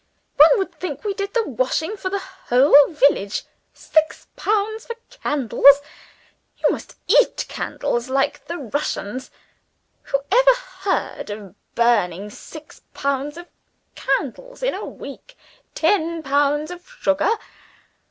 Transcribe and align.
One 0.35 0.57
would 0.57 0.73
think 0.73 1.03
we 1.03 1.13
did 1.13 1.35
the 1.35 1.47
washing 1.47 1.95
for 1.95 2.09
the 2.09 2.17
whole 2.49 2.87
village. 2.87 3.45
Six 3.71 4.25
pounds 4.35 4.87
of 4.89 4.95
candles? 5.11 5.79
You 6.57 6.71
must 6.71 6.97
eat 7.07 7.45
candles, 7.47 8.09
like 8.09 8.43
the 8.47 8.57
Russians: 8.57 9.29
who 10.05 10.19
ever 10.31 10.55
heard 10.79 11.29
of 11.29 11.53
burning 11.75 12.31
six 12.31 12.81
pounds 12.95 13.37
of 13.37 13.45
candles 13.93 14.63
in 14.63 14.73
a 14.73 14.85
week? 14.87 15.37
Ten 15.75 16.23
pounds 16.23 16.71
of 16.71 16.89
sugar? 16.89 17.33